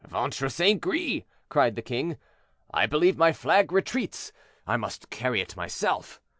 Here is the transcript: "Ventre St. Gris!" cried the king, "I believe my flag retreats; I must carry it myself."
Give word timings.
"Ventre 0.03 0.49
St. 0.49 0.81
Gris!" 0.81 1.21
cried 1.47 1.75
the 1.75 1.83
king, 1.83 2.17
"I 2.73 2.87
believe 2.87 3.19
my 3.19 3.31
flag 3.31 3.71
retreats; 3.71 4.31
I 4.65 4.75
must 4.75 5.11
carry 5.11 5.41
it 5.41 5.55
myself." 5.55 6.19